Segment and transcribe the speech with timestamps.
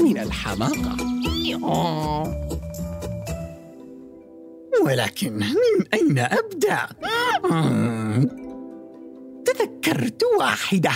[0.00, 0.96] من الحماقة
[4.84, 6.88] ولكن من أين أبدأ؟
[9.44, 10.92] تذكرت واحدة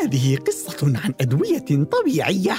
[0.00, 2.56] هذه قصة عن أدوية طبيعية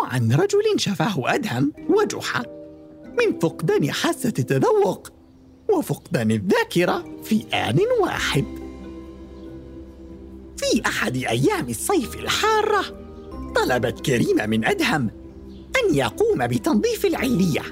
[0.00, 2.42] وعن رجل شفاه أدهم وجحا
[3.04, 5.08] من فقدان حاسة التذوق
[5.70, 8.44] وفقدان الذاكرة في آن واحد.
[10.56, 13.09] في أحد أيام الصيف الحارة
[13.64, 15.10] طلبت كريمة من أدهم
[15.76, 17.62] أن يقوم بتنظيف العلية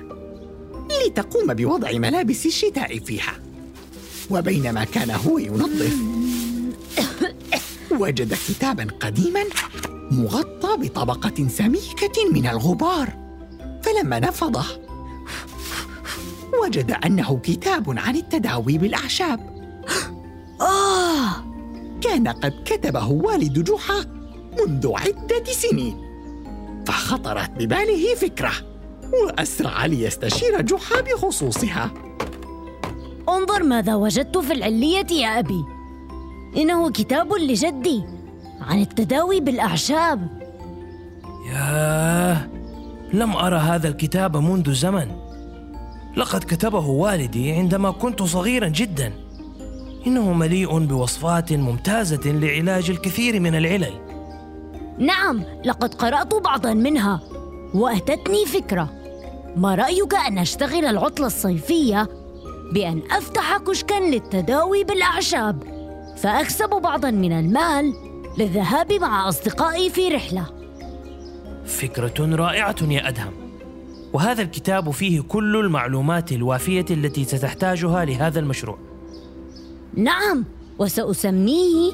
[1.07, 3.33] لتقوم بوضع ملابس الشتاء فيها.
[4.31, 5.97] وبينما كان هو ينظف
[7.91, 9.45] وجد كتابا قديما
[10.11, 13.13] مغطى بطبقة سميكة من الغبار
[13.83, 14.65] فلما نفضه
[16.65, 19.41] وجد أنه كتاب عن التداوي بالأعشاب
[20.61, 21.45] آه
[22.01, 24.18] كان قد كتبه والد جحا
[24.67, 25.97] منذ عدة سنين.
[26.87, 28.53] فخطرت بباله فكرة
[29.25, 31.91] وأسرع ليستشير جحا بخصوصها.
[33.29, 35.65] انظر ماذا وجدت في العلية يا أبي.
[36.57, 38.03] إنه كتاب لجدي
[38.61, 40.29] عن التداوي بالأعشاب.
[41.53, 42.49] ياه
[43.13, 45.09] لم أرى هذا الكتاب منذ زمن.
[46.17, 49.13] لقد كتبه والدي عندما كنت صغيرا جدا.
[50.07, 54.08] إنه مليء بوصفات ممتازة لعلاج الكثير من العلل.
[54.99, 57.21] نعم لقد قرأت بعضا منها.
[57.75, 58.91] وأتتني فكرة.
[59.57, 62.09] ما رأيك أن أشتغل العطلة الصيفية؟
[62.73, 65.63] بأن أفتح كشكا للتداوي بالأعشاب.
[66.17, 67.95] فأكسب بعضا من المال
[68.39, 70.47] للذهاب مع أصدقائي في رحلة.
[71.67, 73.33] فكرة رائعة يا أدهم.
[74.13, 78.79] وهذا الكتاب فيه كل المعلومات الوافية التي ستحتاجها لهذا المشروع.
[79.95, 80.45] نعم
[80.79, 81.93] وسأسميه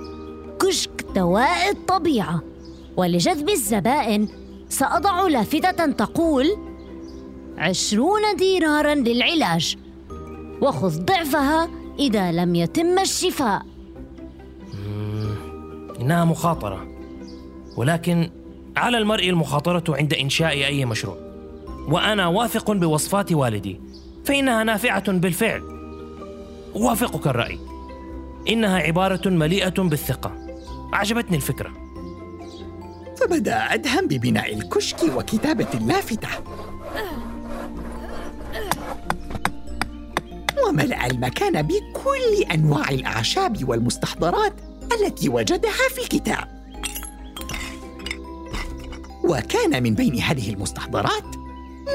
[0.60, 2.42] كشك دواء الطبيعة
[2.96, 4.28] ولجذب الزبائن
[4.68, 6.46] سأضع لافتة تقول
[7.58, 9.76] عشرون دينارا للعلاج
[10.62, 11.68] وخذ ضعفها
[11.98, 13.62] إذا لم يتم الشفاء.
[16.00, 16.88] إنها مخاطرة.
[17.76, 18.30] ولكن
[18.76, 21.16] على المرء المخاطرة عند إنشاء أي مشروع.
[21.88, 23.80] وأنا واثق بوصفات والدي.
[24.24, 25.62] فإنها نافعة بالفعل.
[26.76, 27.58] أوافقك الرأي.
[28.48, 30.32] إنها عبارة مليئة بالثقة.
[30.94, 31.83] أعجبتني الفكرة.
[33.24, 36.28] فبدأ أدهم ببناء الكشك وكتابة اللافتة.
[40.68, 44.52] وملأ المكان بكل أنواع الأعشاب والمستحضرات
[44.92, 46.64] التي وجدها في الكتاب.
[49.24, 51.24] وكان من بين هذه المستحضرات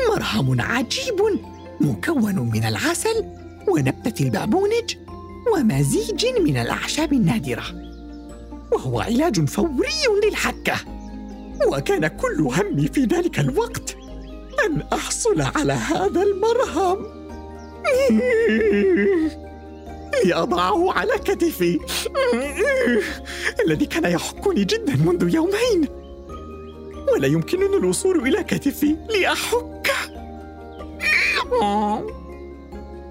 [0.10, 1.22] مرهم عجيب
[1.82, 3.26] مكون من العسل
[3.68, 4.96] ونبتة البابونج
[5.54, 7.64] ومزيج من الأعشاب النادرة.
[8.72, 10.99] وهو علاج فوري للحكة.
[11.68, 13.96] وكان كل همي في ذلك الوقت
[14.66, 17.06] أن أحصل على هذا المرهم.
[20.26, 21.80] لأضعه على كتفي.
[23.66, 25.88] الذي كان يحكني جدا منذ يومين.
[27.14, 29.92] ولا يمكنني الوصول إلى كتفي لأحك.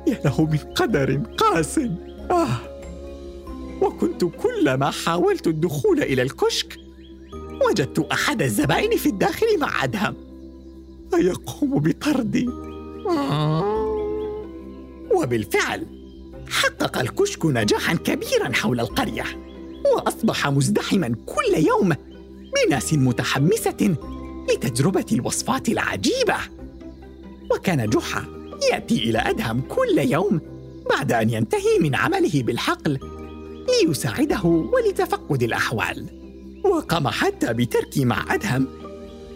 [0.07, 1.81] يا له من قدر قاس
[2.31, 2.61] آه.
[3.81, 6.88] وكنت كلما حاولت الدخول إلى الكشك
[7.67, 10.15] وجدت أحد الزبائن في الداخل مع أدهم.
[11.11, 12.49] فيقوم بطردي.
[15.15, 15.87] وبالفعل
[16.49, 19.25] حقق الكشك نجاحا كبيرا حول القرية
[19.95, 21.95] وأصبح مزدحما كل يوم
[22.67, 23.97] بناس متحمسة
[24.51, 26.37] لتجربة الوصفات العجيبة.
[27.51, 28.25] وكان جحا
[28.73, 30.41] يأتي إلى أدهم كل يوم
[30.91, 32.99] بعد أن ينتهي من عمله بالحقل
[33.69, 36.18] ليساعده ولتفقد الأحوال.
[36.79, 38.69] وقام حتى بتركي مع أدهم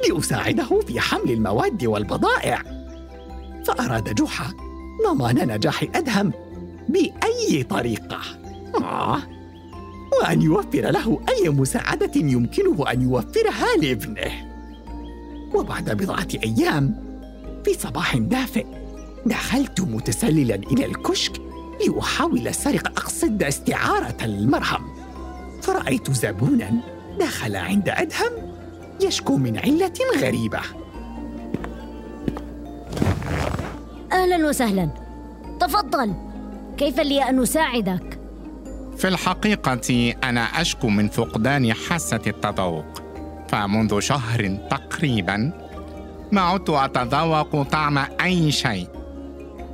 [0.09, 2.62] لأساعده في حمل المواد والبضائع.
[3.67, 4.55] فأراد جحا
[5.06, 6.33] ضمان نجاح أدهم
[6.89, 8.19] بأي طريقة.
[8.75, 9.19] آه.
[10.21, 14.53] وأن يوفر له أي مساعدة يمكنه أن يوفرها لابنه.
[15.55, 17.03] وبعد بضعة أيام
[17.65, 18.67] في صباح دافئ
[19.27, 21.33] دخلت متسللا إلى الكشك
[21.87, 24.93] لأحاول سرقة أقصد استعارة المرهم.
[25.62, 28.33] فرأيت زبونا دخل عند أدهم
[29.01, 30.61] يشكو من علة غريبة
[34.13, 34.89] أهلا وسهلا
[35.61, 36.15] تفضل
[36.77, 38.19] كيف لي أن أساعدك؟
[38.97, 43.03] في الحقيقة أنا أشكو من فقدان حاسة التذوق
[43.49, 45.53] فمنذ شهر تقريبا
[46.33, 48.89] ما عدت أتذوق طعم أي شيء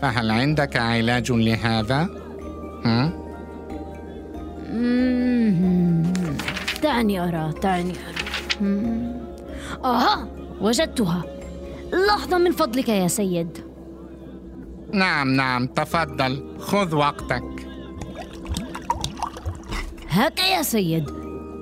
[0.02, 2.08] فهل عندك علاج لهذا؟
[2.84, 3.28] هم؟
[6.82, 8.18] دعني أرى دعني أرى.
[9.84, 10.28] آها
[10.60, 11.24] وجدتها.
[11.92, 13.64] لحظة من فضلك يا سيد.
[14.92, 17.68] نعم نعم تفضل خذ وقتك.
[20.10, 21.10] هاك يا سيد.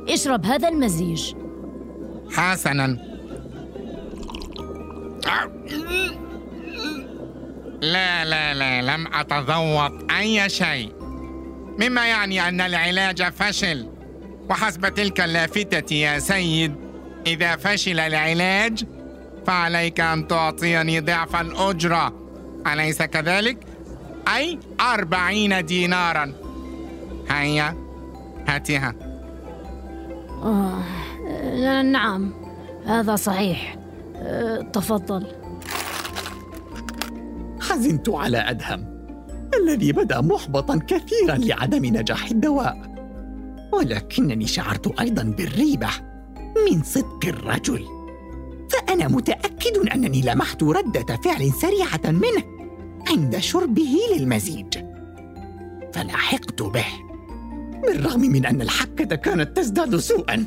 [0.09, 1.35] اشرب هذا المزيج.
[2.31, 2.87] حسنا.
[7.81, 10.93] لا لا لا لم أتذوق أي شيء.
[11.81, 13.96] مما يعني أن العلاج فشل.
[14.51, 16.75] وحسب تلك اللافتة يا سيد
[17.27, 18.85] إذا فشل العلاج
[19.47, 22.13] فعليك أن تعطيني ضعف الأجرة.
[22.67, 23.59] أليس كذلك؟
[24.37, 26.33] أي أربعين دينارا.
[27.31, 27.77] هيا
[28.49, 28.95] هاتها.
[30.43, 30.83] آه.
[31.29, 32.35] آه، نعم
[32.87, 33.77] هذا صحيح.
[34.17, 35.27] آه، تفضل.
[37.61, 38.97] حزنت على أدهم
[39.61, 42.86] الذي بدا محبطا كثيرا لعدم نجاح الدواء.
[43.77, 45.89] ولكنني شعرت أيضا بالريبة
[46.71, 47.85] من صدق الرجل.
[48.71, 52.45] فأنا متأكد أنني لمحت ردة فعل سريعة منه
[53.09, 54.79] عند شربه للمزيج.
[55.95, 56.87] فلاحقت به
[57.83, 60.47] بالرغم من أن الحكة كانت تزداد سوءا.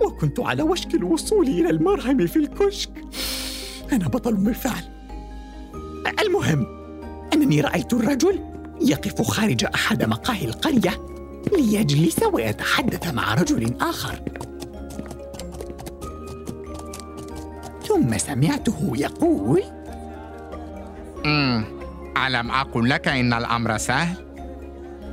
[0.00, 3.04] وكنت على وشك الوصول إلى المرهم في الكشك.
[3.92, 4.82] أنا بطل بالفعل
[6.22, 6.66] المهم
[7.34, 8.40] أنني رأيت الرجل
[8.80, 11.11] يقف خارج أحد مقاهي القرية.
[11.56, 14.20] ليجلس ويتحدث مع رجل آخر
[17.88, 19.62] ثم سمعته يقول
[21.24, 21.64] مم.
[22.26, 24.16] ألم أقل لك إن الأمر سهل؟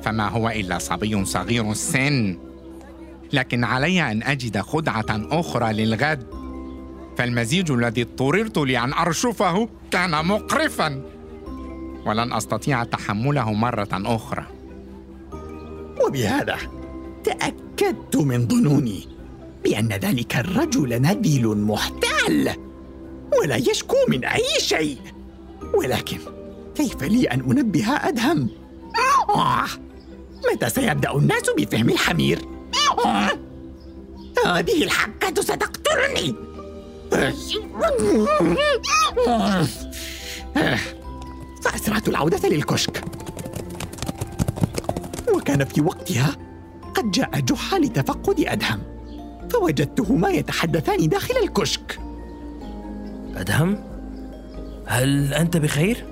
[0.03, 2.37] فما هو إلا صبي صغير السن
[3.33, 6.23] لكن علي أن أجد خدعة أخرى للغد
[7.17, 11.01] فالمزيج الذي اضطررت لأن أرشفه كان مقرفا
[12.05, 14.45] ولن أستطيع تحمله مرة أخرى
[16.09, 16.57] وبهذا
[17.23, 19.07] تأكدت من ظنوني
[19.63, 22.55] بأن ذلك الرجل نبيل محتال
[23.41, 24.97] ولا يشكو من أي شيء
[25.73, 26.17] ولكن
[26.75, 28.49] كيف لي أن أنبه أدهم؟
[29.29, 29.65] آه،
[30.53, 32.39] متى سيبدأ الناس بفهم الحمير؟
[33.05, 33.29] آه،
[34.45, 36.35] هذه الحكة ستقتلني
[41.63, 43.03] فأسرعت العودة للكشك
[45.49, 46.35] وكان في وقتها
[46.95, 48.79] قد جاء جحا لتفقد أدهم
[49.49, 51.99] فوجدتهما يتحدثان داخل الكشك
[53.35, 53.83] أدهم؟
[54.85, 56.05] هل أنت بخير؟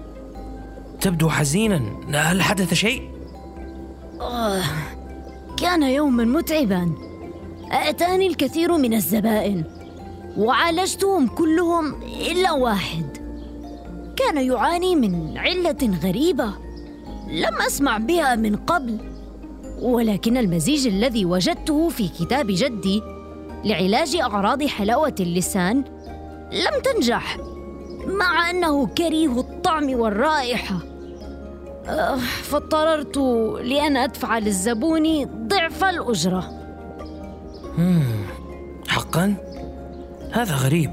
[1.01, 1.81] تبدو حزينا
[2.13, 3.09] هل حدث شيء؟
[5.57, 6.91] كان يوما متعبا
[7.71, 9.63] أتاني الكثير من الزبائن
[10.37, 11.95] وعالجتهم كلهم
[12.31, 13.17] إلا واحد
[14.15, 16.53] كان يعاني من علة غريبة
[17.27, 19.16] لم أسمع بها من قبل
[19.81, 23.01] ولكن المزيج الذي وجدته في كتاب جدي
[23.63, 25.83] لعلاج أعراض حلاوة اللسان
[26.51, 27.37] لم تنجح
[28.05, 30.79] مع أنه كريه الطعم والرائحة.
[31.87, 33.17] آه، فاضطررت
[33.63, 36.51] لأن أدفع للزبون ضعف الأجرة.
[38.87, 39.35] حقا؟
[40.31, 40.91] هذا غريب.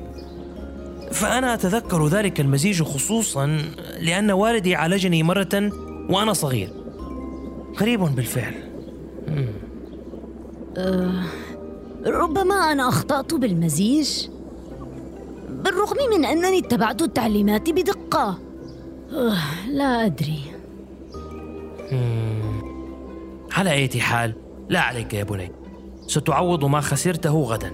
[1.13, 3.59] فأنا أتذكر ذلك المزيج خصوصا
[4.01, 5.71] لأن والدي عالجني مرة
[6.11, 6.71] وأنا صغير.
[7.81, 8.64] غريب بالفعل.
[12.07, 14.29] ربما أنا أخطأت بالمزيج.
[15.49, 18.39] بالرغم من أنني اتبعت التعليمات بدقة.
[19.13, 20.41] آه، لا أدري.
[23.53, 24.35] على أي حال
[24.69, 25.53] لا عليك يا بني.
[26.07, 27.73] ستعوض ما خسرته غدا.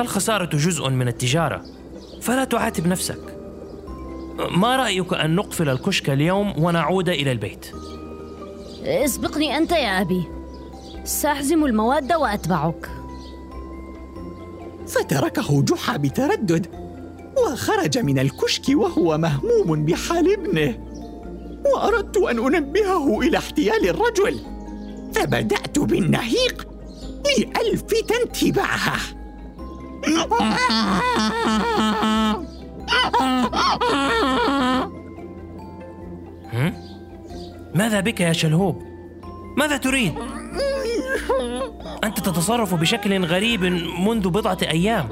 [0.00, 1.62] الخسارة جزء من التجارة
[2.20, 3.36] فلا تعاتب نفسك.
[4.50, 7.66] ما رأيك أن نقفل الكشك اليوم ونعود إلى البيت؟
[8.84, 10.24] اسبقني أنت يا أبي.
[11.04, 12.90] سأحزم المواد وأتبعك.
[14.86, 16.66] فتركه جحا بتردد
[17.36, 20.78] وخرج من الكشك وهو مهموم بحال ابنه.
[21.74, 24.40] وأردت أن أنبهه إلى احتيال الرجل.
[25.14, 26.68] فبدأت بالنهيق
[27.38, 28.96] لالفت انتباهه
[37.90, 38.82] ماذا بك يا شلهوب؟
[39.56, 40.12] ماذا تريد؟
[42.04, 43.64] أنت تتصرف بشكل غريب
[44.06, 45.08] منذ بضعة أيام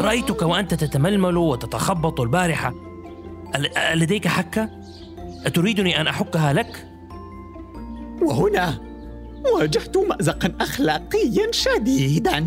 [0.00, 2.74] رأيتك وأنت تتململ وتتخبط البارحة
[3.56, 4.70] أل- لديك حكة؟
[5.46, 6.86] أتريدني أن أحكها لك؟
[8.22, 8.78] وهنا
[9.54, 12.40] واجهت مأزقا أخلاقيا شديدا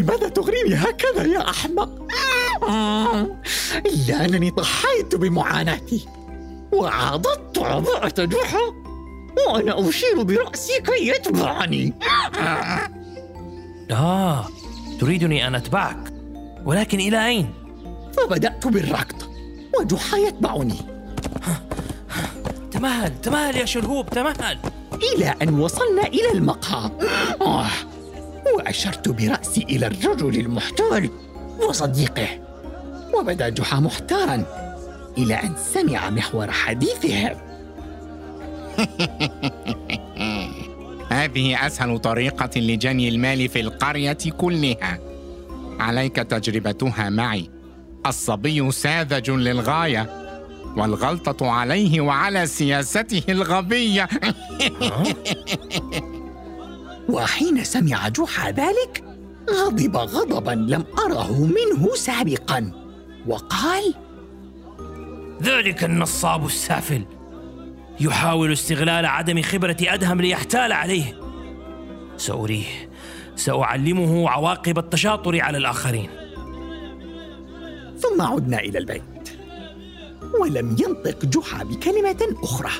[0.00, 1.90] لماذا تغريني هكذا يا أحمق؟
[3.86, 6.06] إلا أنني ضحيت بمعاناتي
[6.78, 8.58] وعضدت عضاءة جحا
[9.48, 11.94] وأنا أشير برأسي كي يتبعني.
[13.90, 14.48] آه
[15.00, 16.12] تريدني أن أتبعك.
[16.64, 17.52] ولكن إلى أين؟
[18.16, 19.22] فبدأت بالركض
[19.80, 20.76] وجحا يتبعني.
[22.70, 24.58] تمهل تمهل يا شلهوب تمهل.
[25.14, 26.90] إلى أن وصلنا إلى المقهى.
[27.40, 27.66] آه.
[28.56, 31.10] وأشرت برأسي إلى الرجل المحتال
[31.68, 32.28] وصديقه.
[33.14, 34.44] وبدأ جحا محتارا
[35.18, 37.36] إلى أن سمع محور حديثهم
[41.10, 44.98] هذه أسهل طريقة لجني المال في القرية كلها.
[45.80, 47.50] عليك تجربتها معي.
[48.06, 50.28] الصبي ساذج للغاية
[50.76, 54.08] والغلطة عليه وعلى سياسته الغبية.
[57.08, 59.04] وحين سمع جحا ذلك
[59.50, 62.72] غضب غضبا لم أره منه سابقا.
[63.26, 63.94] وقال
[65.42, 67.04] ذلك النصاب السافل.
[68.00, 71.20] يحاول استغلال عدم خبرة أدهم ليحتال عليه.
[72.16, 72.90] سأريه.
[73.36, 76.10] سأعلمه عواقب التشاطر على الآخرين.
[77.98, 79.02] ثم عدنا إلى البيت.
[80.40, 82.70] ولم ينطق جحا بكلمة أخرى.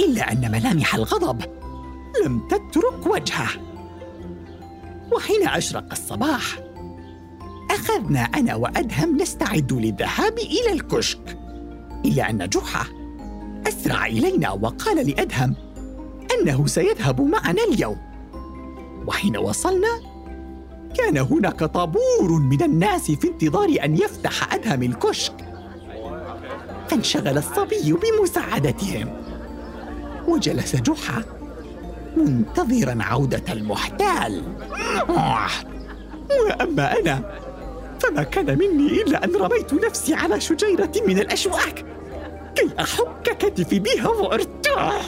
[0.00, 1.42] إلا أن ملامح الغضب
[2.24, 3.48] لم تترك وجهه.
[5.12, 6.58] وحين أشرق الصباح
[7.70, 11.43] أخذنا أنا وأدهم نستعد للذهاب إلى الكشك.
[12.04, 12.86] إلا أن جحا
[13.68, 15.54] أسرع إلينا وقال لأدهم
[16.34, 17.96] أنه سيذهب معنا اليوم.
[19.06, 20.00] وحين وصلنا
[20.98, 25.34] كان هناك طابور من الناس في انتظار أن يفتح أدهم الكشك.
[26.88, 29.08] فانشغل الصبي بمساعدتهم.
[30.28, 31.22] وجلس جحا
[32.16, 34.42] منتظرا عودة المحتال.
[36.28, 37.40] وأما أنا
[38.00, 41.84] فما كان مني إلا أن رميت نفسي على شجيرة من الأشواك.
[42.54, 45.06] كي أحك كتفي بها وأرتاح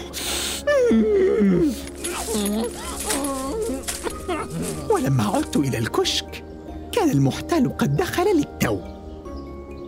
[4.90, 6.44] ولما عدت إلى الكشك
[6.92, 8.78] كان المحتال قد دخل للتو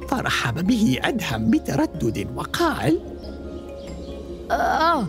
[0.09, 3.01] فرحب به أدهم بتردد وقال
[4.51, 5.07] آه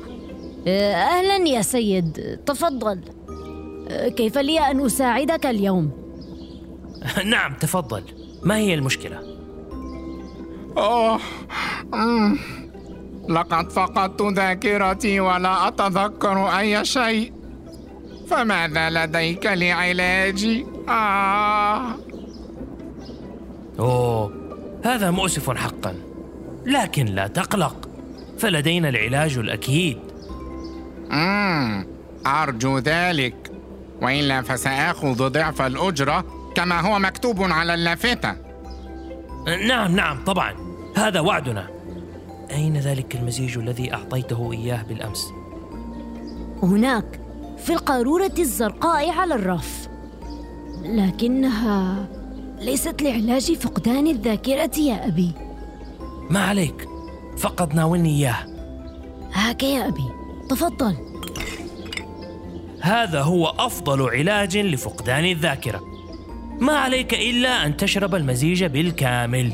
[0.67, 3.01] أهلا يا سيد تفضل
[4.15, 5.91] كيف لي أن أساعدك اليوم؟
[7.25, 8.03] نعم تفضل
[8.43, 9.38] ما هي المشكلة؟
[10.77, 11.19] أوه
[11.93, 12.37] أمم.
[13.29, 17.33] لقد فقدت ذاكرتي ولا أتذكر أي شيء
[18.29, 21.81] فماذا لديك لعلاجي؟ آه
[23.79, 24.33] أوه
[24.85, 25.95] هذا مؤسف حقا
[26.65, 27.89] لكن لا تقلق
[28.39, 29.97] فلدينا العلاج الأكيد
[31.09, 31.87] مم.
[32.27, 33.51] أرجو ذلك
[34.01, 38.48] وإلا فسآخذ ضعف الأجرة كما هو مكتوب على اللافتة
[39.47, 40.53] نعم نعم طبعا.
[40.95, 41.67] هذا وعدنا.
[42.51, 45.27] أين ذلك المزيج الذي أعطيته إياه بالأمس؟
[46.63, 47.19] هناك
[47.57, 49.89] في القارورة الزرقاء على الرف.
[50.83, 52.07] لكنها
[52.59, 55.31] ليست لعلاج فقدان الذاكرة يا أبي.
[56.29, 56.87] ما عليك.
[57.37, 58.45] فقط ناولني إياه.
[59.33, 60.05] هاك يا أبي.
[60.49, 60.95] تفضل.
[62.81, 65.88] هذا هو أفضل علاج لفقدان الذاكرة.
[66.59, 69.51] ما عليك إلا أن تشرب المزيج بالكامل.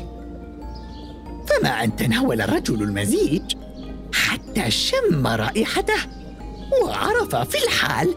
[1.46, 3.42] فما أن تناول الرجل المزيج
[4.14, 6.00] حتى شم رائحته
[6.82, 8.14] وعرف في الحال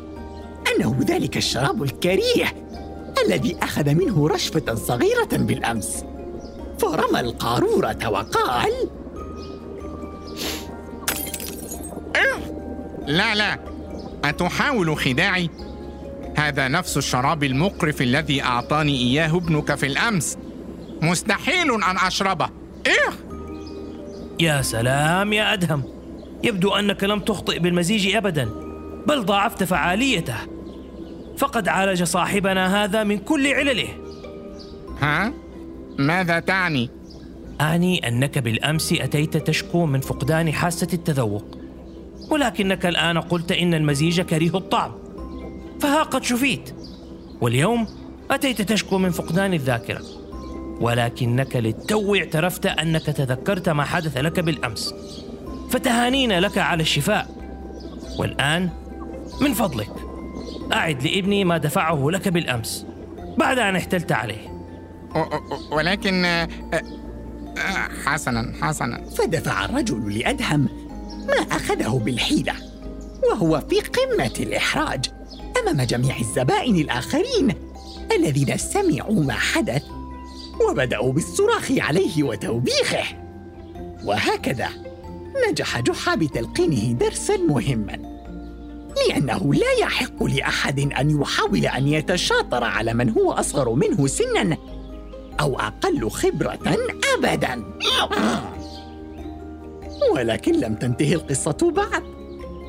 [0.75, 2.53] أنه ذلك الشراب الكريه
[3.25, 6.03] الذي أخذ منه رشفة صغيرة بالأمس.
[6.79, 8.73] فرمى القارورة وقال
[13.07, 13.59] لا لا.
[14.23, 15.49] أتحاول خداعي؟
[16.39, 20.37] هذا نفس الشراب المقرف الذي أعطاني إياه ابنك في الأمس.
[21.01, 22.49] مستحيل أن أشربه.
[22.87, 23.13] إيه؟
[24.39, 25.83] يا سلام يا أدهم.
[26.43, 28.49] يبدو أنك لم تخطئ بالمزيج أبدا
[29.07, 30.35] بل ضاعفت فعاليته.
[31.37, 33.87] فقد عالج صاحبنا هذا من كل علله.
[35.01, 35.33] ها؟
[35.97, 36.89] ماذا تعني؟
[37.61, 41.57] أعني أنك بالأمس أتيت تشكو من فقدان حاسة التذوق.
[42.31, 44.91] ولكنك الآن قلت إن المزيج كريه الطعم.
[45.81, 46.75] فها قد شفيت.
[47.41, 47.87] واليوم
[48.31, 50.01] أتيت تشكو من فقدان الذاكرة.
[50.81, 54.93] ولكنك للتو اعترفت أنك تذكرت ما حدث لك بالأمس.
[55.69, 57.27] فتهانينا لك على الشفاء.
[58.19, 58.69] والآن
[59.41, 59.91] من فضلك.
[60.73, 62.85] أعد لابني ما دفعه لك بالأمس.
[63.37, 64.59] بعد أن احتلت عليه.
[65.71, 69.01] ولكن آه، آه، حسنا حسنا.
[69.17, 70.69] فدفع الرجل لأدهم
[71.27, 72.53] ما أخذه بالحيلة
[73.31, 75.05] وهو في قمة الإحراج.
[75.61, 77.53] أمام جميع الزبائن الآخرين
[78.11, 79.83] الذين سمعوا ما حدث
[80.69, 83.03] وبدأوا بالصراخ عليه وتوبيخه.
[84.05, 84.69] وهكذا
[85.49, 88.19] نجح جحا بتلقينه درسا مهما
[89.07, 94.57] لأنه لا يحق لأحد أن يحاول أن يتشاطر على من هو أصغر منه سنا
[95.39, 96.77] أو أقل خبرة
[97.17, 97.63] أبدا.
[100.11, 102.03] ولكن لم تنتهي القصة بعد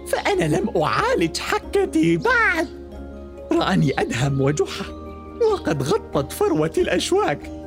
[0.09, 2.80] فأنا لم أعالج حكتي بعد
[3.61, 4.85] رآني أدهم وجحا
[5.53, 7.61] وقد غطت فروة الأشواك.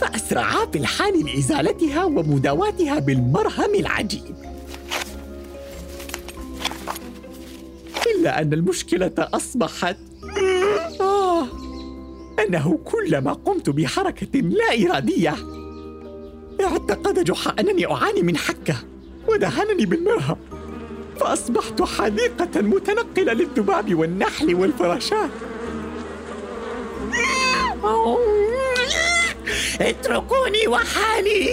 [0.00, 4.36] فأسرعا في الحال لإزالتها ومداواتها بالمرهم العجيب
[8.06, 9.96] إلا أن المشكلة أصبحت
[11.00, 11.46] آه
[12.38, 15.34] أنه كلما قمت بحركة لا إرادية
[16.60, 18.76] اعتقد جحا أنني أعاني من حكة
[19.28, 20.36] ودهنني بالمرهم.
[21.20, 25.30] فأصبحت حديقة متنقلة للذباب والنحل والفراشات.
[29.80, 31.44] اتركوني وحالي.